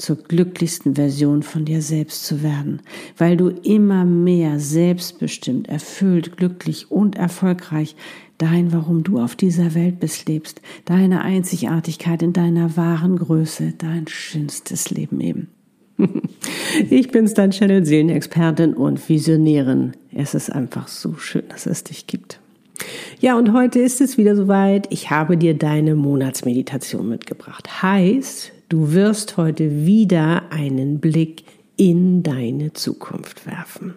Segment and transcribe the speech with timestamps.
[0.00, 2.80] zur glücklichsten Version von dir selbst zu werden,
[3.18, 7.96] weil du immer mehr selbstbestimmt, erfüllt, glücklich und erfolgreich
[8.38, 14.06] dein, warum du auf dieser Welt bist, lebst, deine Einzigartigkeit in deiner wahren Größe, dein
[14.08, 15.48] schönstes Leben eben.
[16.88, 19.92] Ich bin's, dein Channel Seelenexpertin und Visionärin.
[20.12, 22.40] Es ist einfach so schön, dass es dich gibt.
[23.20, 24.86] Ja, und heute ist es wieder soweit.
[24.90, 27.82] Ich habe dir deine Monatsmeditation mitgebracht.
[27.82, 31.42] Heißt, Du wirst heute wieder einen Blick
[31.76, 33.94] in deine Zukunft werfen.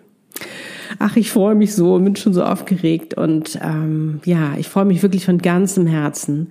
[0.98, 4.86] Ach, ich freue mich so und bin schon so aufgeregt und ähm, ja, ich freue
[4.86, 6.50] mich wirklich von ganzem Herzen,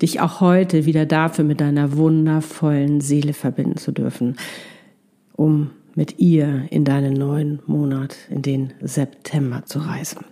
[0.00, 4.36] dich auch heute wieder dafür mit deiner wundervollen Seele verbinden zu dürfen,
[5.32, 10.24] um mit ihr in deinen neuen Monat, in den September zu reisen.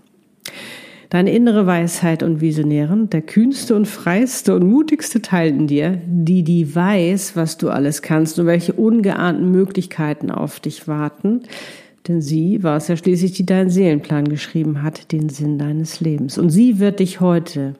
[1.12, 6.42] Deine innere Weisheit und Visionären, der kühnste und freiste und mutigste Teil in dir, die
[6.42, 11.42] die weiß, was du alles kannst und welche ungeahnten Möglichkeiten auf dich warten.
[12.08, 16.38] Denn sie war es ja schließlich, die deinen Seelenplan geschrieben hat, den Sinn deines Lebens.
[16.38, 17.74] Und sie wird dich heute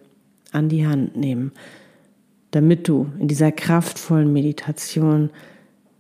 [0.51, 1.53] an die Hand nehmen,
[2.51, 5.31] damit du in dieser kraftvollen Meditation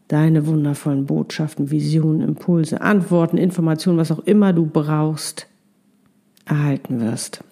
[0.06, 5.46] deine wundervollen Botschaften, Visionen, Impulse, Antworten, Informationen, was auch immer du brauchst,
[6.44, 7.42] erhalten wirst.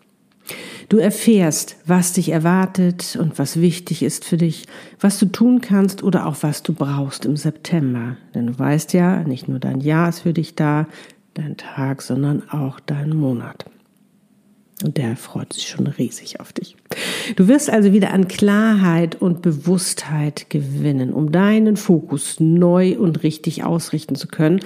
[0.88, 4.66] Du erfährst, was dich erwartet und was wichtig ist für dich,
[4.98, 8.16] was du tun kannst oder auch was du brauchst im September.
[8.34, 10.88] Denn du weißt ja, nicht nur dein Jahr ist für dich da,
[11.34, 13.66] dein Tag, sondern auch dein Monat.
[14.82, 16.76] Und der freut sich schon riesig auf dich.
[17.36, 23.62] Du wirst also wieder an Klarheit und Bewusstheit gewinnen, um deinen Fokus neu und richtig
[23.62, 24.60] ausrichten zu können,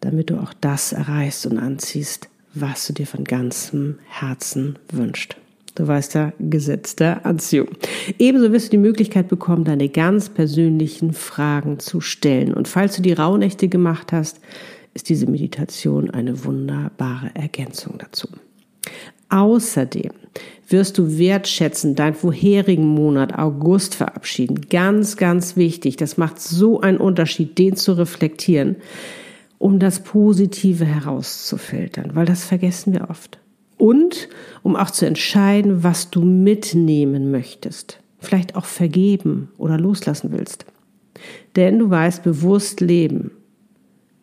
[0.00, 2.28] damit du auch das erreichst und anziehst,
[2.60, 5.36] was du dir von ganzem Herzen wünschst.
[5.74, 7.68] Du weißt ja, Gesetz der Anziehung.
[8.18, 12.54] Ebenso wirst du die Möglichkeit bekommen, deine ganz persönlichen Fragen zu stellen.
[12.54, 14.40] Und falls du die Rauhnächte gemacht hast,
[14.94, 18.28] ist diese Meditation eine wunderbare Ergänzung dazu.
[19.28, 20.12] Außerdem
[20.68, 24.62] wirst du wertschätzen deinen vorherigen Monat August verabschieden.
[24.70, 25.96] Ganz, ganz wichtig.
[25.96, 28.76] Das macht so einen Unterschied, den zu reflektieren
[29.58, 33.38] um das Positive herauszufiltern, weil das vergessen wir oft.
[33.78, 34.28] Und
[34.62, 40.66] um auch zu entscheiden, was du mitnehmen möchtest, vielleicht auch vergeben oder loslassen willst.
[41.56, 43.30] Denn du weißt, bewusst leben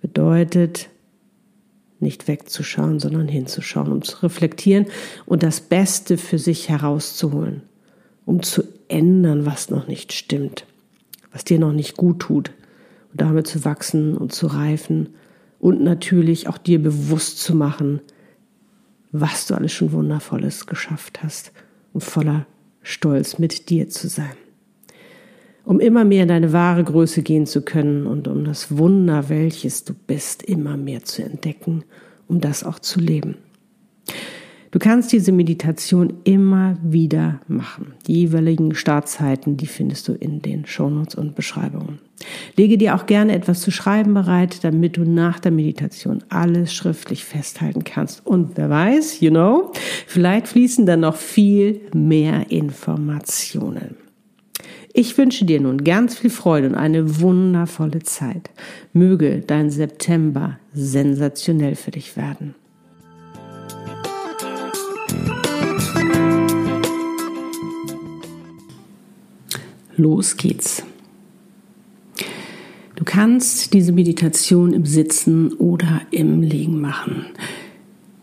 [0.02, 0.90] bedeutet
[2.00, 4.88] nicht wegzuschauen, sondern hinzuschauen, um zu reflektieren
[5.26, 7.62] und das Beste für sich herauszuholen,
[8.26, 10.66] um zu ändern, was noch nicht stimmt,
[11.32, 12.52] was dir noch nicht gut tut
[13.12, 15.16] und damit zu wachsen und zu reifen
[15.64, 18.02] und natürlich auch dir bewusst zu machen,
[19.14, 21.54] was du alles schon Wundervolles geschafft hast
[21.94, 22.46] und voller
[22.82, 24.36] Stolz mit dir zu sein.
[25.64, 29.86] Um immer mehr in deine wahre Größe gehen zu können und um das Wunder, welches
[29.86, 31.86] du bist, immer mehr zu entdecken,
[32.28, 33.38] um das auch zu leben.
[34.74, 37.94] Du kannst diese Meditation immer wieder machen.
[38.08, 42.00] Die jeweiligen Startzeiten, die findest du in den Shownotes und Beschreibungen.
[42.58, 47.24] Lege dir auch gerne etwas zu schreiben bereit, damit du nach der Meditation alles schriftlich
[47.24, 48.26] festhalten kannst.
[48.26, 49.72] Und wer weiß, you know,
[50.08, 53.96] vielleicht fließen dann noch viel mehr Informationen.
[54.92, 58.50] Ich wünsche dir nun ganz viel Freude und eine wundervolle Zeit.
[58.92, 62.56] Möge dein September sensationell für dich werden.
[69.96, 70.84] Los geht's.
[72.96, 77.26] Du kannst diese Meditation im Sitzen oder im Liegen machen,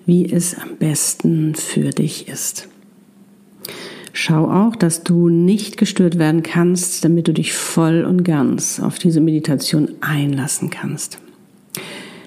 [0.06, 2.68] wie es am besten für dich ist.
[4.12, 8.98] Schau auch, dass du nicht gestört werden kannst, damit du dich voll und ganz auf
[8.98, 11.18] diese Meditation einlassen kannst.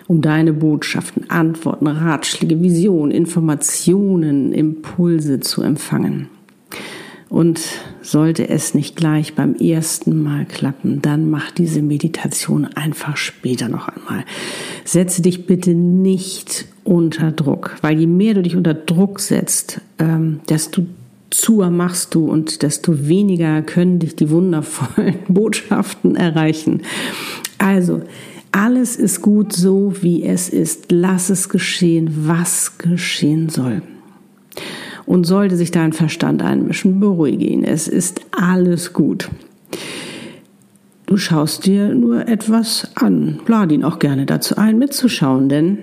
[0.08, 6.30] Um deine Botschaften, Antworten, Ratschläge, Visionen, Informationen, Impulse zu empfangen.
[7.34, 7.62] Und
[8.04, 13.88] sollte es nicht gleich beim ersten Mal klappen, dann mach diese Meditation einfach später noch
[13.88, 14.24] einmal.
[14.86, 20.42] Setze dich bitte nicht unter Druck, weil je mehr du dich unter Druck setzt, ähm,
[20.48, 20.86] desto
[21.32, 26.84] zuer machst du und desto weniger können dich die wundervollen Botschaften erreichen.
[27.58, 28.04] Also
[28.52, 30.92] Alles ist gut so, wie es ist.
[30.92, 33.82] Lass es geschehen, was geschehen soll.
[35.06, 37.64] Und sollte sich dein Verstand einmischen, beruhige ihn.
[37.64, 39.30] Es ist alles gut.
[41.06, 43.40] Du schaust dir nur etwas an.
[43.48, 45.78] Lade ihn auch gerne dazu ein, mitzuschauen, denn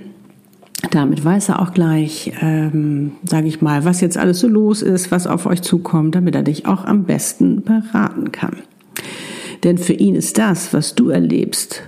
[0.90, 5.10] damit weiß er auch gleich, ähm, sage ich mal, was jetzt alles so los ist,
[5.10, 8.56] was auf euch zukommt, damit er dich auch am besten beraten kann.
[9.62, 11.82] Denn für ihn ist das, was du erlebst,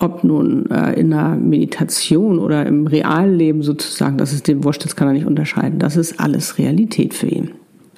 [0.00, 4.84] ob nun äh, in einer Meditation oder im realen Leben sozusagen, das ist dem wurscht,
[4.84, 5.78] das kann er nicht unterscheiden.
[5.78, 7.50] Das ist alles Realität für ihn.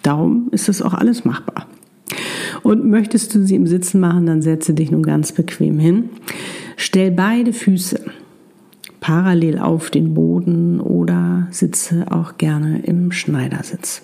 [0.03, 1.67] Darum ist es auch alles machbar.
[2.63, 6.11] Und möchtest du sie im Sitzen machen, dann setze dich nun ganz bequem hin.
[6.77, 8.01] Stell beide Füße
[9.01, 14.03] parallel auf den Boden oder sitze auch gerne im Schneidersitz.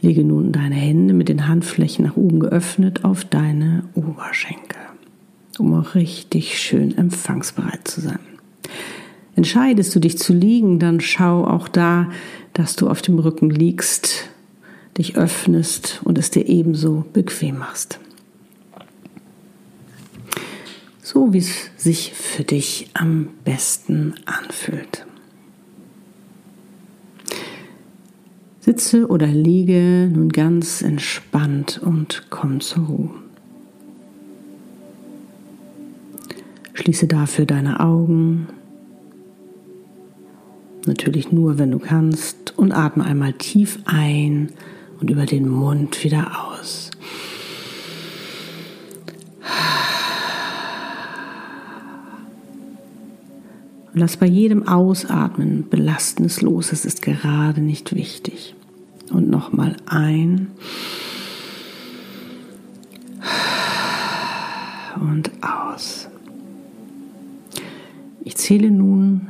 [0.00, 4.78] Lege nun deine Hände mit den Handflächen nach oben geöffnet auf deine Oberschenkel,
[5.58, 8.20] um auch richtig schön empfangsbereit zu sein.
[9.34, 12.10] Entscheidest du dich zu liegen, dann schau auch da,
[12.52, 14.30] dass du auf dem Rücken liegst,
[14.98, 18.00] dich öffnest und es dir ebenso bequem machst.
[21.02, 25.06] So wie es sich für dich am besten anfühlt.
[28.68, 33.10] Sitze oder liege nun ganz entspannt und komm zur Ruhe.
[36.74, 38.48] Schließe dafür deine Augen,
[40.84, 44.50] natürlich nur, wenn du kannst, und atme einmal tief ein
[45.00, 46.90] und über den Mund wieder aus.
[53.94, 56.70] Und lass bei jedem Ausatmen Belastendes los.
[56.70, 58.54] Es ist gerade nicht wichtig.
[59.10, 60.48] Und nochmal ein.
[65.00, 66.08] Und aus.
[68.24, 69.28] Ich zähle nun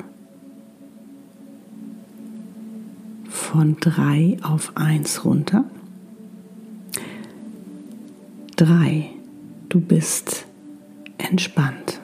[3.28, 5.64] von drei auf eins runter.
[8.56, 9.10] Drei.
[9.68, 10.46] Du bist
[11.18, 12.00] entspannt.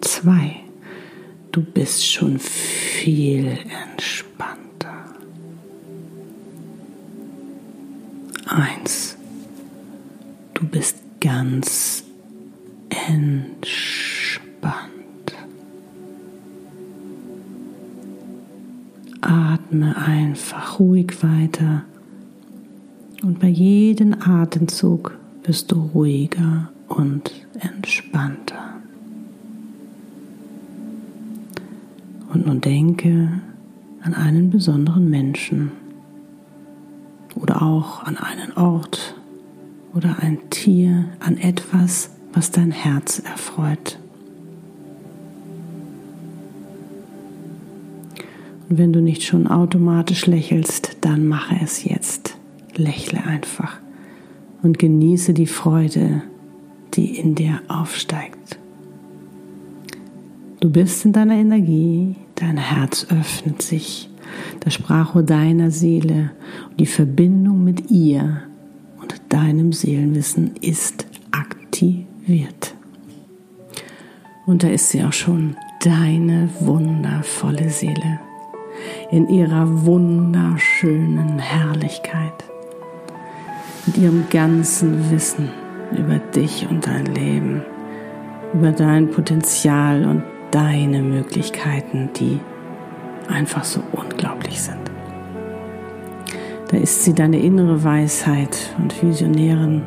[0.00, 0.63] Zwei.
[1.54, 3.46] Du bist schon viel
[3.86, 5.04] entspannter.
[8.46, 9.16] Eins.
[10.54, 12.02] Du bist ganz
[12.88, 13.62] entspannt.
[19.20, 21.84] Atme einfach ruhig weiter
[23.22, 27.30] und bei jedem Atemzug wirst du ruhiger und
[27.60, 28.43] entspannter.
[32.34, 33.28] Und nun denke
[34.02, 35.70] an einen besonderen Menschen
[37.36, 39.14] oder auch an einen Ort
[39.94, 44.00] oder ein Tier, an etwas, was dein Herz erfreut.
[48.68, 52.36] Und wenn du nicht schon automatisch lächelst, dann mache es jetzt.
[52.74, 53.78] Lächle einfach
[54.62, 56.22] und genieße die Freude,
[56.94, 58.58] die in dir aufsteigt.
[60.58, 64.08] Du bist in deiner Energie, dein Herz öffnet sich,
[64.60, 66.30] das Sprachrohr deiner Seele
[66.70, 68.42] und die Verbindung mit ihr
[69.00, 72.74] und deinem Seelenwissen ist aktiviert.
[74.46, 78.20] Und da ist sie auch schon, deine wundervolle Seele
[79.10, 82.44] in ihrer wunderschönen Herrlichkeit,
[83.86, 85.50] mit ihrem ganzen Wissen
[85.92, 87.62] über dich und dein Leben,
[88.54, 90.22] über dein Potenzial und
[90.54, 92.38] deine Möglichkeiten, die
[93.28, 94.78] einfach so unglaublich sind.
[96.68, 99.82] Da ist sie deine innere Weisheit und Visionärin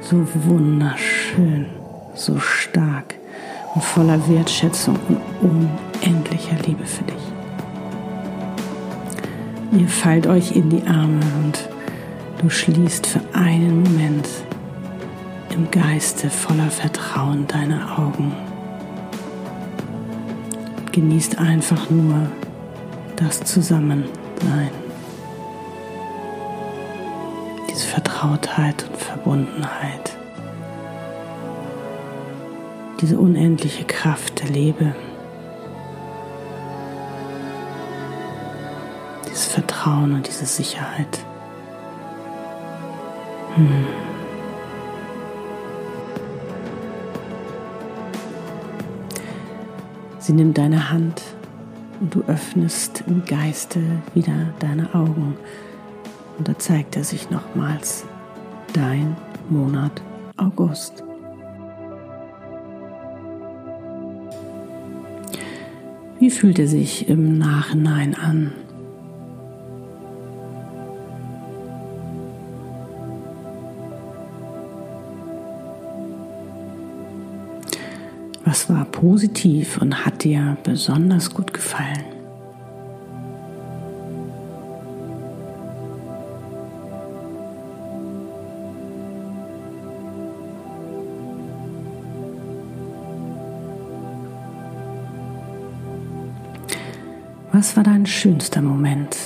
[0.00, 1.66] so wunderschön,
[2.14, 3.16] so stark
[3.74, 7.22] und voller Wertschätzung und unendlicher Liebe für dich.
[9.78, 11.68] Ihr fallt euch in die Arme und
[12.40, 14.26] du schließt für einen Moment
[15.50, 18.49] im Geiste voller Vertrauen deine Augen.
[20.92, 22.28] Genießt einfach nur
[23.16, 24.70] das Zusammensein.
[27.70, 30.16] Diese Vertrautheit und Verbundenheit.
[33.00, 34.94] Diese unendliche Kraft der Liebe.
[39.50, 41.18] Vertrauen und diese Sicherheit.
[43.56, 43.99] Hm.
[50.30, 51.22] Sie nimmt deine Hand
[51.98, 53.80] und du öffnest im Geiste
[54.14, 55.36] wieder deine Augen
[56.38, 58.04] Und da zeigt er sich nochmals.
[58.72, 59.16] Dein
[59.48, 59.90] Monat
[60.36, 61.02] August.
[66.20, 68.52] Wie fühlt er sich im Nachhinein an?
[78.50, 82.04] Was war positiv und hat dir besonders gut gefallen?
[97.52, 99.16] Was war dein schönster Moment,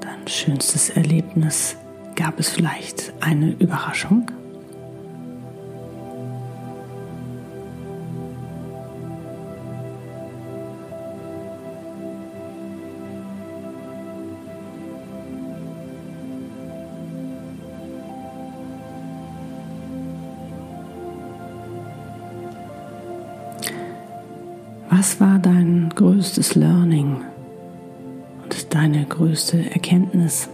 [0.00, 1.76] dein schönstes Erlebnis?
[2.16, 4.30] Gab es vielleicht eine Überraschung?
[29.32, 30.46] Größte Erkenntnis?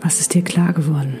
[0.00, 1.20] Was ist dir klar geworden?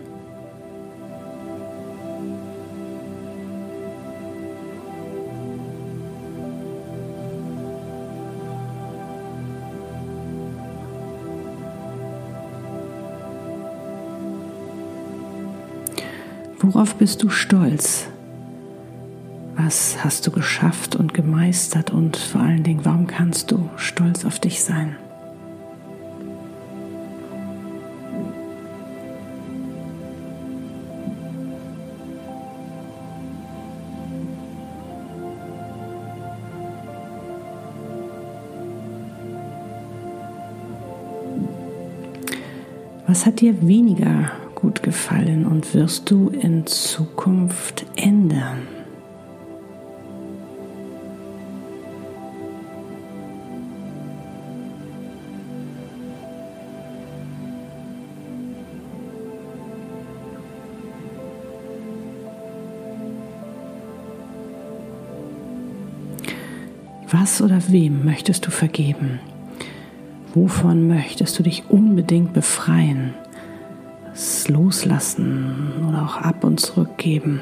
[16.63, 18.07] Worauf bist du stolz?
[19.55, 24.39] Was hast du geschafft und gemeistert und vor allen Dingen, warum kannst du stolz auf
[24.39, 24.95] dich sein?
[43.07, 48.67] Was hat dir weniger gut gefallen und wirst du in Zukunft ändern.
[67.09, 69.19] Was oder wem möchtest du vergeben?
[70.33, 73.13] Wovon möchtest du dich unbedingt befreien?
[74.21, 77.41] Das Loslassen oder auch ab und zurückgeben.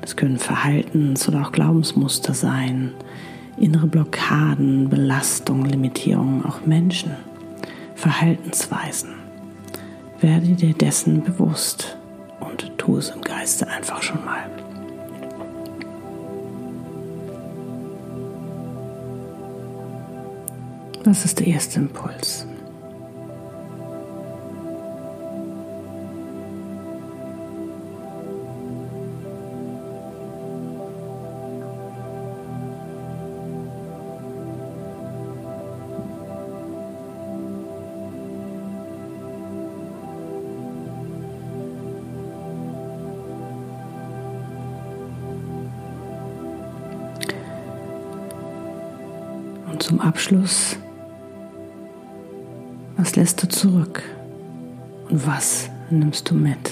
[0.00, 2.94] Das können Verhaltens- oder auch Glaubensmuster sein,
[3.58, 7.10] innere Blockaden, Belastungen, Limitierungen, auch Menschen,
[7.96, 9.10] Verhaltensweisen.
[10.20, 11.98] Werde dir dessen bewusst
[12.40, 14.48] und tu es im Geiste einfach schon mal.
[21.04, 22.46] Das ist der erste Impuls.
[49.76, 50.78] Und zum Abschluss,
[52.96, 54.02] was lässt du zurück
[55.10, 56.70] und was nimmst du mit?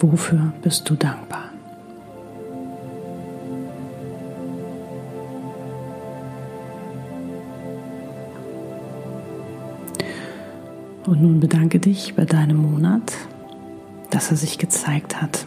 [0.00, 1.45] Wofür bist du dankbar?
[11.16, 13.10] Und nun bedanke dich bei deinem Monat,
[14.10, 15.46] dass er sich gezeigt hat.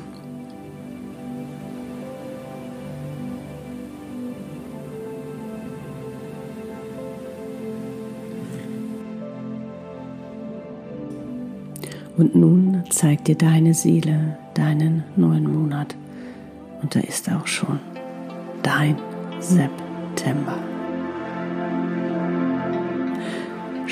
[12.17, 15.95] Und nun zeigt dir deine Seele deinen neuen Monat.
[16.81, 17.79] Und da ist auch schon
[18.63, 18.97] dein
[19.39, 20.68] September.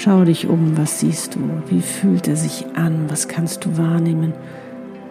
[0.07, 4.33] Schau dich um, was siehst du, wie fühlt er sich an, was kannst du wahrnehmen?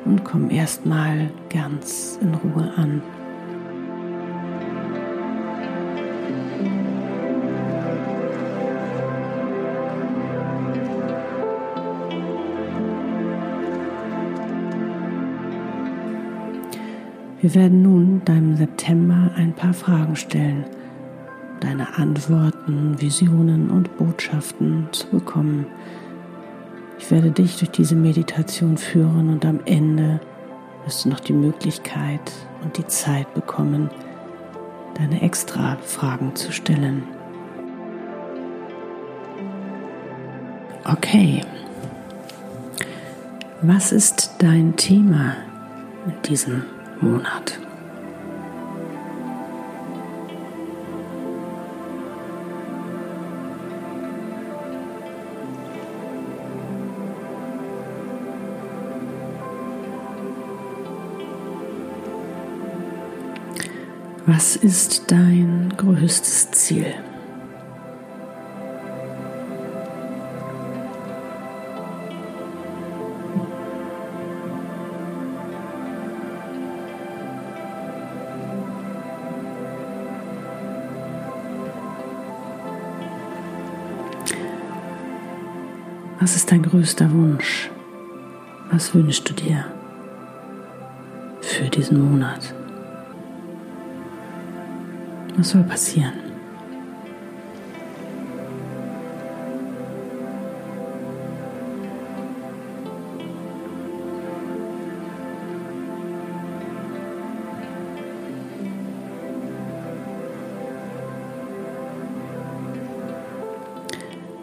[0.06, 3.02] Und komm erstmal ganz in Ruhe an.
[17.42, 20.64] Wir werden nun deinem September ein paar Fragen stellen,
[21.60, 25.66] deine Antworten, Visionen und Botschaften zu bekommen.
[26.98, 30.20] Ich werde dich durch diese Meditation führen und am Ende
[30.84, 32.32] wirst du noch die Möglichkeit
[32.62, 33.90] und die Zeit bekommen,
[34.94, 37.02] deine extra Fragen zu stellen.
[40.84, 41.42] Okay,
[43.62, 45.34] was ist dein Thema
[46.06, 46.62] in diesem
[47.00, 47.58] Monat.
[64.28, 66.92] Was ist dein größtes Ziel?
[86.18, 87.70] Was ist dein größter Wunsch?
[88.72, 89.66] Was wünschst du dir
[91.40, 92.55] für diesen Monat?
[95.36, 96.12] Was soll passieren?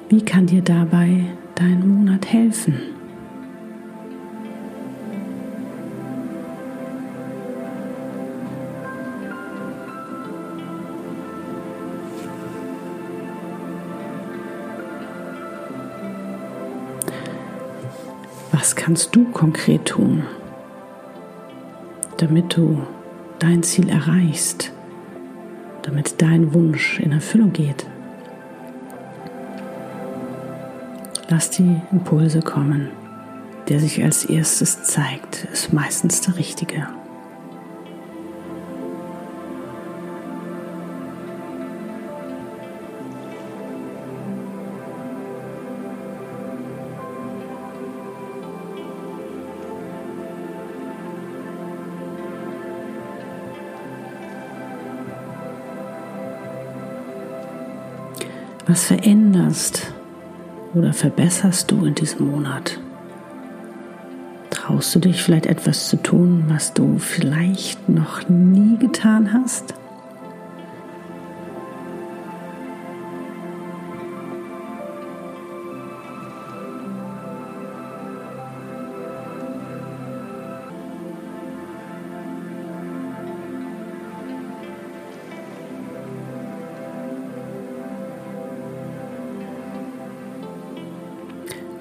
[0.10, 1.26] Wie kann dir dabei
[1.56, 2.93] dein Monat helfen?
[18.84, 20.24] Kannst du konkret tun,
[22.18, 22.82] damit du
[23.40, 24.74] dein Ziel erreichst,
[25.84, 27.86] damit dein Wunsch in Erfüllung geht?
[31.30, 32.90] Lass die Impulse kommen.
[33.70, 36.86] Der sich als erstes zeigt, ist meistens der richtige.
[58.74, 59.94] Was veränderst
[60.74, 62.80] oder verbesserst du in diesem Monat?
[64.50, 69.76] Traust du dich vielleicht etwas zu tun, was du vielleicht noch nie getan hast?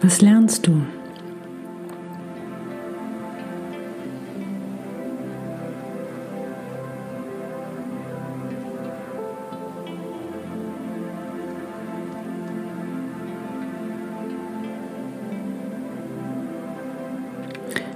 [0.02, 0.82] Was lernst du?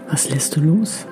[0.09, 1.07] Was lässt du los?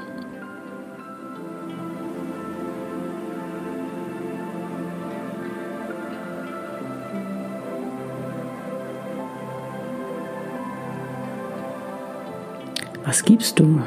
[13.15, 13.81] Was gibst du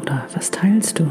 [0.00, 1.06] oder was teilst du?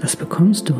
[0.00, 0.74] Was bekommst du?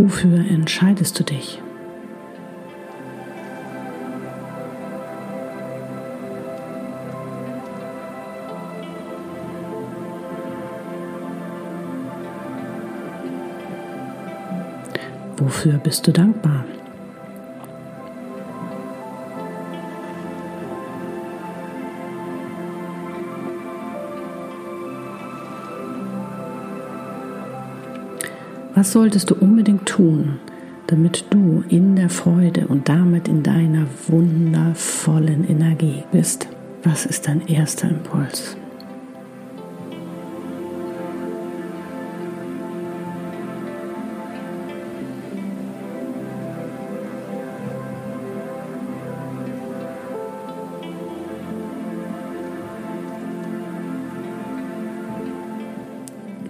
[0.00, 1.60] Wofür entscheidest du dich?
[15.36, 16.64] Wofür bist du dankbar?
[28.78, 30.38] Was solltest du unbedingt tun,
[30.86, 36.46] damit du in der Freude und damit in deiner wundervollen Energie bist?
[36.84, 38.56] Was ist dein erster Impuls?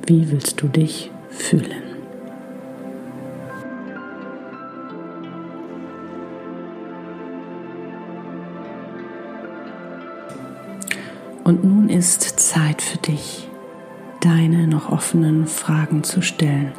[0.04, 1.87] Wie willst du dich fühlen?
[14.78, 16.72] Noch offenen Fragen zu stellen.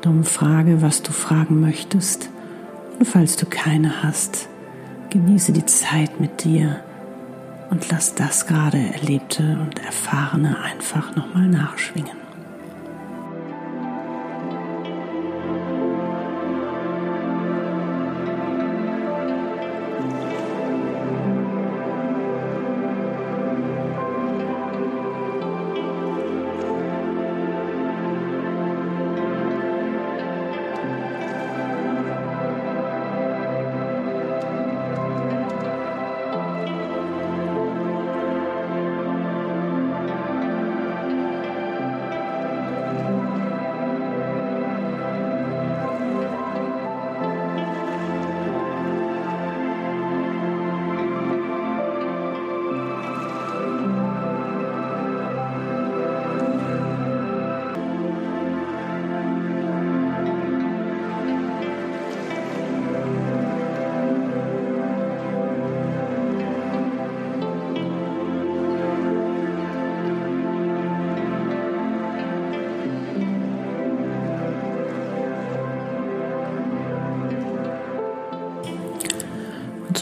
[0.00, 2.30] Darum frage, was du fragen möchtest.
[2.98, 4.48] Und falls du keine hast,
[5.10, 6.80] genieße die Zeit mit dir
[7.68, 12.21] und lass das gerade Erlebte und Erfahrene einfach nochmal nachschwingen.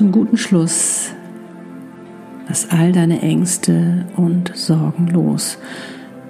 [0.00, 1.10] Zum guten Schluss
[2.48, 5.58] lass all deine Ängste und Sorgen los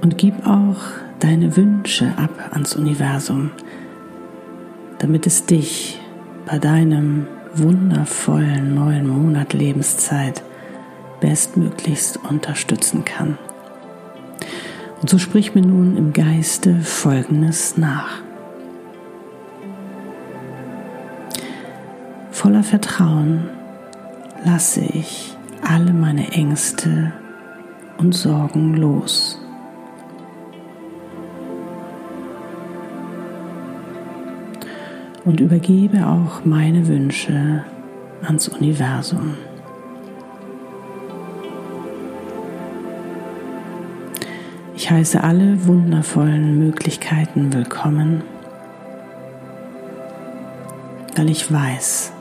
[0.01, 0.81] und gib auch
[1.21, 3.53] deine Wünsche ab ans Universum,
[4.99, 6.01] damit es dich
[6.47, 10.43] bei deinem wundervollen neuen Monat Lebenszeit
[11.21, 13.39] bestmöglichst unterstützen kann.
[15.01, 18.21] Und so sprich mir nun im Geiste Folgendes nach.
[22.33, 23.49] Voller Vertrauen
[24.45, 27.13] lasse ich alle meine Ängste
[27.99, 29.39] und Sorgen los.
[35.25, 37.65] Und übergebe auch meine Wünsche
[38.23, 39.37] ans Universum.
[44.75, 48.23] Ich heiße alle wundervollen Möglichkeiten willkommen,
[51.17, 52.13] weil ich weiß,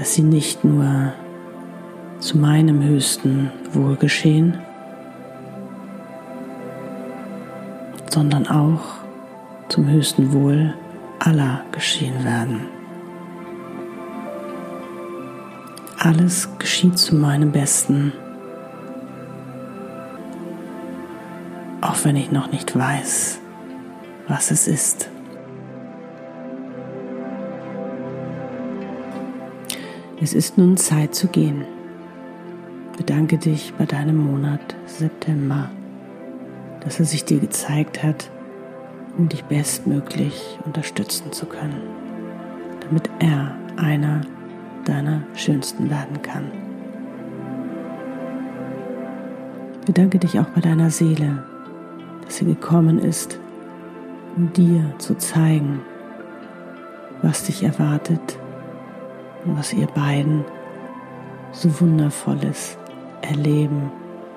[0.00, 1.12] dass sie nicht nur
[2.20, 4.58] zu meinem höchsten Wohl geschehen,
[8.08, 8.80] sondern auch
[9.68, 10.72] zum höchsten Wohl
[11.18, 12.62] aller geschehen werden.
[15.98, 18.14] Alles geschieht zu meinem Besten,
[21.82, 23.38] auch wenn ich noch nicht weiß,
[24.28, 25.10] was es ist.
[30.22, 31.64] Es ist nun Zeit zu gehen.
[32.98, 35.70] Bedanke dich bei deinem Monat September,
[36.80, 38.30] dass er sich dir gezeigt hat,
[39.16, 41.80] um dich bestmöglich unterstützen zu können,
[42.80, 44.20] damit er einer
[44.84, 46.50] deiner schönsten werden kann.
[49.86, 51.44] Bedanke dich auch bei deiner Seele,
[52.26, 53.38] dass sie gekommen ist,
[54.36, 55.80] um dir zu zeigen,
[57.22, 58.38] was dich erwartet
[59.44, 60.44] und was ihr beiden
[61.52, 62.78] so wundervolles
[63.22, 63.90] erleben,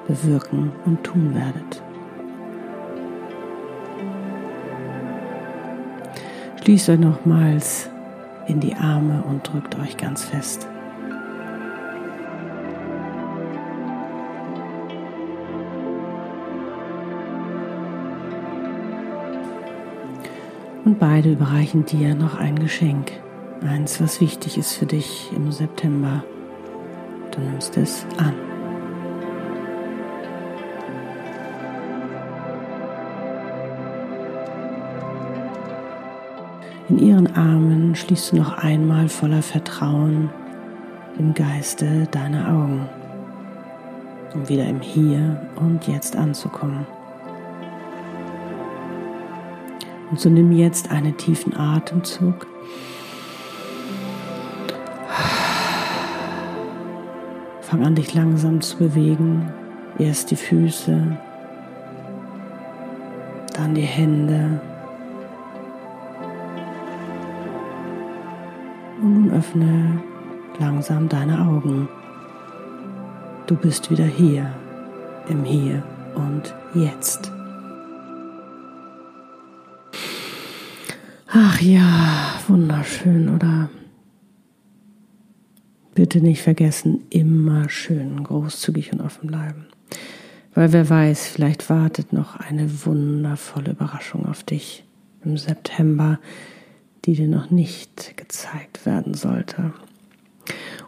[0.08, 1.84] bewirken und tun werdet.
[6.62, 7.90] Schließt euch nochmals
[8.48, 10.68] in die Arme und drückt euch ganz fest.
[20.86, 23.12] Und beide überreichen dir noch ein Geschenk
[23.68, 26.24] eins, was wichtig ist für dich im September.
[27.32, 28.34] Du nimmst es an.
[36.90, 40.30] In ihren Armen schließt du noch einmal voller Vertrauen
[41.18, 42.90] im Geiste deine Augen,
[44.34, 46.86] um wieder im Hier und Jetzt anzukommen.
[50.12, 52.53] Und so nimm jetzt einen tiefen Atemzug.
[57.74, 59.52] Fang an, dich langsam zu bewegen.
[59.98, 61.18] Erst die Füße,
[63.56, 64.62] dann die Hände.
[69.02, 70.04] Und nun öffne
[70.60, 71.90] langsam deine Augen.
[73.48, 74.54] Du bist wieder hier,
[75.28, 75.82] im Hier
[76.14, 77.32] und Jetzt.
[81.28, 83.68] Ach ja, wunderschön, oder?
[85.96, 89.66] Bitte nicht vergessen, immer schön großzügig und offen bleiben.
[90.56, 94.84] Weil wer weiß, vielleicht wartet noch eine wundervolle Überraschung auf dich
[95.24, 96.20] im September,
[97.06, 99.74] die dir noch nicht gezeigt werden sollte.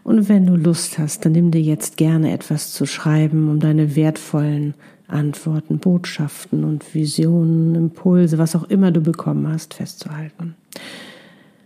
[0.04, 3.96] Und wenn du Lust hast, dann nimm dir jetzt gerne etwas zu schreiben, um deine
[3.96, 4.76] wertvollen
[5.08, 10.56] Antworten, Botschaften und Visionen, Impulse, was auch immer du bekommen hast, festzuhalten.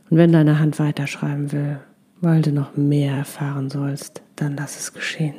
[0.10, 1.80] Und wenn deine Hand weiterschreiben will,
[2.22, 5.36] weil du noch mehr erfahren sollst, dann lass es geschehen.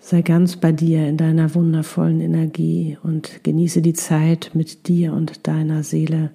[0.00, 5.46] Sei ganz bei dir in deiner wundervollen Energie und genieße die Zeit mit dir und
[5.46, 6.30] deiner Seele,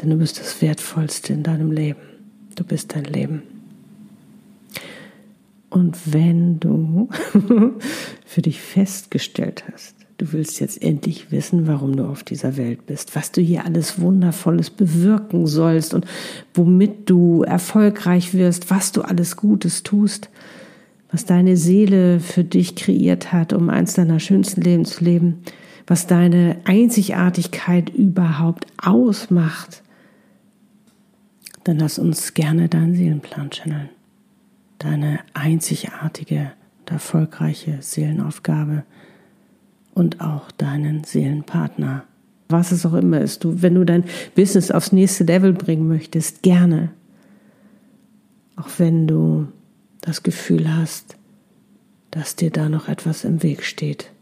[0.00, 2.00] denn du bist das Wertvollste in deinem Leben.
[2.54, 3.42] Du bist dein Leben.
[5.68, 7.08] Und wenn du
[8.24, 13.14] für dich festgestellt hast, du willst jetzt endlich wissen, warum du auf dieser Welt bist,
[13.14, 16.06] was du hier alles Wundervolles bewirken sollst und
[16.54, 20.30] womit du erfolgreich wirst, was du alles Gutes tust,
[21.10, 25.42] was deine Seele für dich kreiert hat, um eins deiner schönsten Leben zu leben,
[25.86, 29.82] was deine Einzigartigkeit überhaupt ausmacht,
[31.64, 33.88] dann lass uns gerne deinen Seelenplan channeln.
[34.78, 38.84] Deine einzigartige und erfolgreiche Seelenaufgabe
[39.96, 42.04] und auch deinen Seelenpartner.
[42.50, 44.04] Was es auch immer ist, du, wenn du dein
[44.34, 46.90] Business aufs nächste Level bringen möchtest, gerne.
[48.56, 49.48] Auch wenn du
[50.02, 51.16] das Gefühl hast,
[52.10, 54.12] dass dir da noch etwas im Weg steht.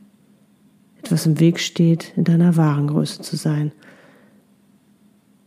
[1.02, 3.72] Etwas im Weg steht, in deiner wahren Größe zu sein,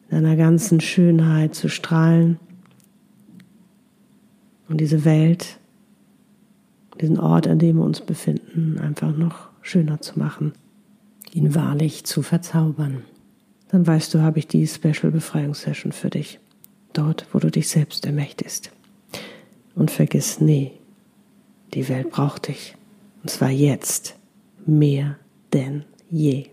[0.10, 2.38] in deiner ganzen Schönheit zu strahlen
[4.68, 5.58] und diese Welt,
[7.00, 10.54] diesen Ort, an dem wir uns befinden, einfach noch schöner zu machen,
[11.34, 13.04] ihn wahrlich zu verzaubern.
[13.70, 16.40] Dann weißt du, habe ich die Special Befreiungssession für dich.
[16.94, 18.72] Dort, wo du dich selbst ermächtigst.
[19.76, 20.72] Und vergiss nie,
[21.74, 22.76] die Welt braucht dich.
[23.22, 24.16] Und zwar jetzt
[24.66, 25.18] mehr
[25.54, 26.46] denn je.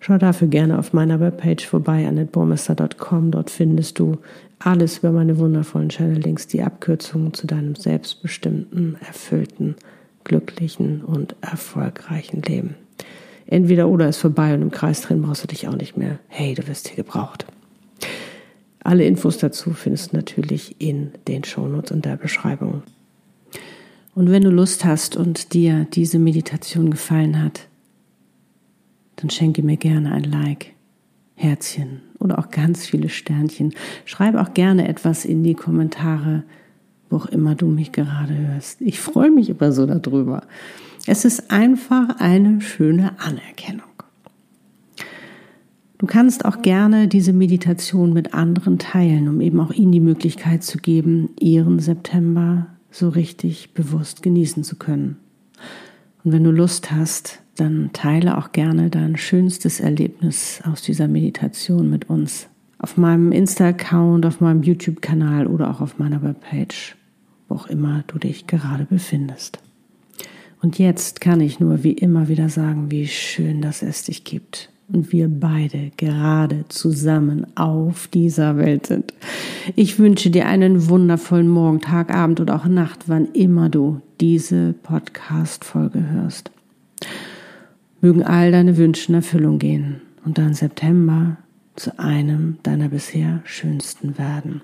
[0.00, 3.30] Schau dafür gerne auf meiner Webpage vorbei, annetbormester.com.
[3.30, 4.18] Dort findest du
[4.58, 9.76] alles über meine wundervollen Channel-Links, die Abkürzungen zu deinem selbstbestimmten, erfüllten,
[10.24, 12.74] glücklichen und erfolgreichen Leben.
[13.46, 16.18] Entweder oder ist vorbei und im Kreis drin brauchst du dich auch nicht mehr.
[16.28, 17.46] Hey, du wirst hier gebraucht.
[18.84, 22.82] Alle Infos dazu findest du natürlich in den Shownotes und der Beschreibung.
[24.14, 27.68] Und wenn du Lust hast und dir diese Meditation gefallen hat,
[29.16, 30.72] dann schenke mir gerne ein Like,
[31.34, 33.74] Herzchen oder auch ganz viele Sternchen.
[34.04, 36.44] Schreibe auch gerne etwas in die Kommentare,
[37.12, 38.80] wo auch immer du mich gerade hörst.
[38.80, 40.44] Ich freue mich immer so darüber.
[41.06, 43.82] Es ist einfach eine schöne Anerkennung.
[45.98, 50.64] Du kannst auch gerne diese Meditation mit anderen teilen, um eben auch ihnen die Möglichkeit
[50.64, 55.16] zu geben, ihren September so richtig bewusst genießen zu können.
[56.24, 61.90] Und wenn du Lust hast, dann teile auch gerne dein schönstes Erlebnis aus dieser Meditation
[61.90, 62.48] mit uns.
[62.78, 66.96] Auf meinem Insta-Account, auf meinem YouTube-Kanal oder auch auf meiner Webpage,
[67.52, 69.58] wo auch immer du dich gerade befindest.
[70.62, 74.70] Und jetzt kann ich nur wie immer wieder sagen, wie schön, dass es dich gibt
[74.88, 79.12] und wir beide gerade zusammen auf dieser Welt sind.
[79.76, 84.74] Ich wünsche dir einen wundervollen Morgen, Tag, Abend oder auch Nacht, wann immer du diese
[84.82, 86.50] Podcast-Folge hörst.
[88.00, 91.36] Mögen all deine Wünsche in Erfüllung gehen und dein September
[91.76, 94.62] zu einem deiner bisher schönsten werden.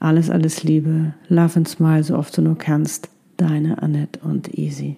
[0.00, 3.08] Alles, alles Liebe, love and smile so oft du nur kannst.
[3.36, 4.96] Deine Annette und Easy.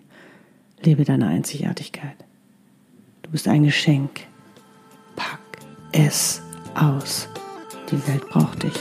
[0.83, 2.17] Lebe deine Einzigartigkeit.
[3.23, 4.21] Du bist ein Geschenk.
[5.17, 5.41] Pack
[5.93, 6.43] es
[6.75, 7.29] aus.
[7.91, 8.75] Die Welt braucht dich.